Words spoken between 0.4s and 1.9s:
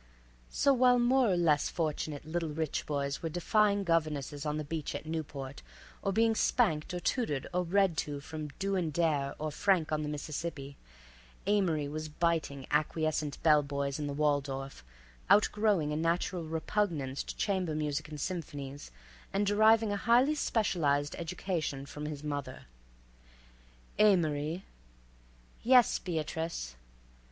So, while more or less